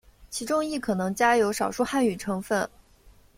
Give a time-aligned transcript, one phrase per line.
[0.31, 2.67] 其中亦可能夹有少数汉语成分。